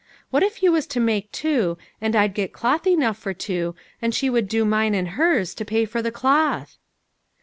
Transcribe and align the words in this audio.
What 0.31 0.41
if 0.41 0.63
you 0.63 0.71
was 0.71 0.87
to 0.87 0.99
make 0.99 1.31
two, 1.31 1.77
and 2.01 2.15
I'd 2.15 2.33
get 2.33 2.53
cloth 2.53 2.87
enough 2.87 3.19
for 3.19 3.35
two, 3.35 3.75
and 4.01 4.15
she 4.15 4.31
would 4.31 4.47
do 4.47 4.65
mine 4.65 4.95
and 4.95 5.09
hers, 5.09 5.53
to 5.53 5.63
pay 5.63 5.85
for 5.85 6.01
the 6.01 6.09
cloth?" 6.11 6.79